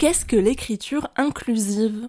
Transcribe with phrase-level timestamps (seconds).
[0.00, 2.08] Qu'est-ce que l'écriture inclusive?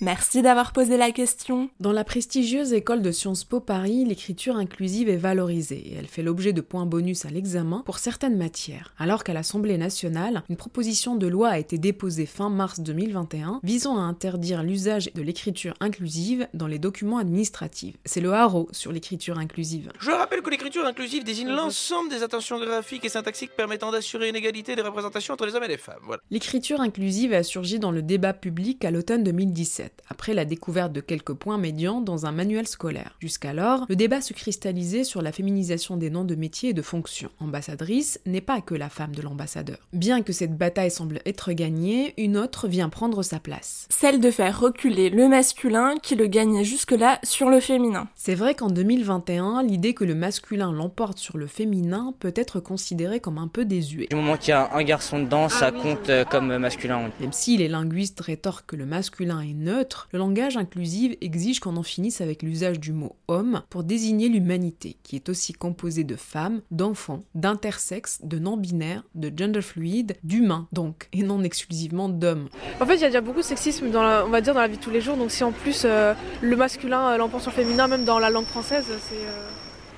[0.00, 1.70] Merci d'avoir posé la question.
[1.80, 6.22] Dans la prestigieuse école de Sciences Po Paris, l'écriture inclusive est valorisée et elle fait
[6.22, 8.94] l'objet de points bonus à l'examen pour certaines matières.
[8.98, 13.98] Alors qu'à l'Assemblée nationale, une proposition de loi a été déposée fin mars 2021 visant
[13.98, 17.96] à interdire l'usage de l'écriture inclusive dans les documents administratifs.
[18.04, 19.90] C'est le haro sur l'écriture inclusive.
[19.98, 24.36] Je rappelle que l'écriture inclusive désigne l'ensemble des attentions graphiques et syntaxiques permettant d'assurer une
[24.36, 26.02] égalité des représentations entre les hommes et les femmes.
[26.04, 26.22] Voilà.
[26.30, 31.00] L'écriture inclusive a surgi dans le débat public à l'automne 2017 après la découverte de
[31.00, 33.16] quelques points médians dans un manuel scolaire.
[33.20, 37.30] Jusqu'alors, le débat se cristallisait sur la féminisation des noms de métiers et de fonctions.
[37.40, 39.78] Ambassadrice n'est pas que la femme de l'ambassadeur.
[39.92, 43.86] Bien que cette bataille semble être gagnée, une autre vient prendre sa place.
[43.90, 48.08] Celle de faire reculer le masculin qui le gagnait jusque-là sur le féminin.
[48.14, 53.20] C'est vrai qu'en 2021, l'idée que le masculin l'emporte sur le féminin peut être considérée
[53.20, 54.08] comme un peu désuet.
[54.10, 57.10] Du moment qu'il y a un garçon dedans, ça compte euh, comme masculin.
[57.20, 59.77] Même si les linguistes rétorquent que le masculin est neutre,
[60.12, 64.96] le langage inclusif exige qu'on en finisse avec l'usage du mot homme pour désigner l'humanité,
[65.02, 71.08] qui est aussi composée de femmes, d'enfants, d'intersexes, de non-binaires, de gender fluide, d'humains donc,
[71.12, 72.48] et non exclusivement d'hommes.
[72.80, 74.60] En fait, il y a déjà beaucoup de sexisme dans la, on va dire dans
[74.60, 77.42] la vie de tous les jours, donc si en plus euh, le masculin euh, l'emporte
[77.42, 79.14] sur le féminin, même dans la langue française, c'est...
[79.14, 79.48] Euh,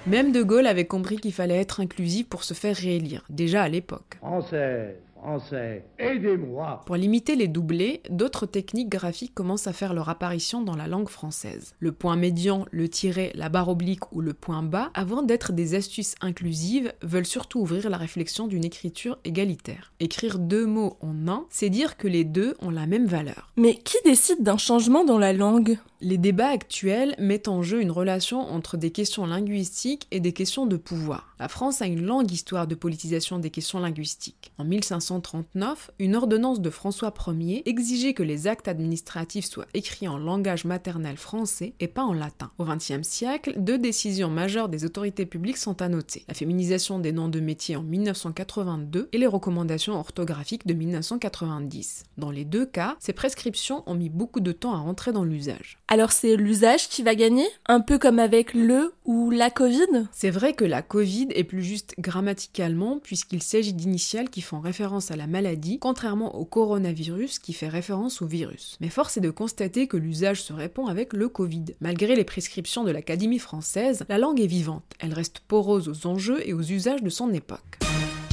[0.06, 3.68] même De Gaulle avait compris qu'il fallait être inclusif pour se faire réélire, déjà à
[3.68, 4.16] l'époque.
[4.18, 6.80] Française français, aidez-moi.
[6.86, 11.08] Pour limiter les doublés, d'autres techniques graphiques commencent à faire leur apparition dans la langue
[11.08, 11.74] française.
[11.78, 15.74] Le point médian, le tiret, la barre oblique ou le point bas, avant d'être des
[15.74, 19.92] astuces inclusives, veulent surtout ouvrir la réflexion d'une écriture égalitaire.
[20.00, 23.52] Écrire deux mots en un, c'est dire que les deux ont la même valeur.
[23.56, 25.78] Mais qui décide d'un changement dans la langue?
[26.02, 30.64] Les débats actuels mettent en jeu une relation entre des questions linguistiques et des questions
[30.64, 31.34] de pouvoir.
[31.38, 34.52] La France a une longue histoire de politisation des questions linguistiques.
[34.56, 40.18] En 1539, une ordonnance de François Ier exigeait que les actes administratifs soient écrits en
[40.18, 42.50] langage maternel français et pas en latin.
[42.58, 46.24] Au XXe siècle, deux décisions majeures des autorités publiques sont à noter.
[46.28, 52.04] La féminisation des noms de métiers en 1982 et les recommandations orthographiques de 1990.
[52.16, 55.78] Dans les deux cas, ces prescriptions ont mis beaucoup de temps à rentrer dans l'usage.
[55.92, 60.06] Alors c'est l'usage qui va gagner Un peu comme avec le ou la Covid?
[60.12, 65.10] C'est vrai que la Covid est plus juste grammaticalement puisqu'il s'agit d'initiales qui font référence
[65.10, 68.78] à la maladie, contrairement au coronavirus qui fait référence au virus.
[68.80, 71.64] Mais force est de constater que l'usage se répond avec le Covid.
[71.80, 74.84] Malgré les prescriptions de l'Académie française, la langue est vivante.
[75.00, 77.80] Elle reste porose aux enjeux et aux usages de son époque.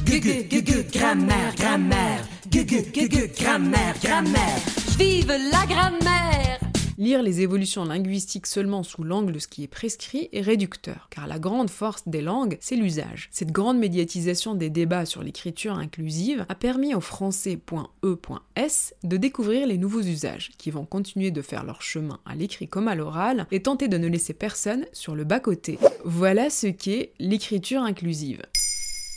[0.05, 4.59] grammaire, grammaire, grammaire, grammaire.
[4.99, 6.66] Vive la grammaire
[6.99, 11.27] Lire les évolutions linguistiques seulement sous l'angle de ce qui est prescrit est réducteur, car
[11.27, 13.29] la grande force des langues, c'est l'usage.
[13.31, 19.77] Cette grande médiatisation des débats sur l'écriture inclusive a permis au français.e.s de découvrir les
[19.77, 23.61] nouveaux usages, qui vont continuer de faire leur chemin à l'écrit comme à l'oral, et
[23.61, 25.77] tenter de ne laisser personne sur le bas-côté.
[26.03, 28.41] Voilà ce qu'est l'écriture inclusive.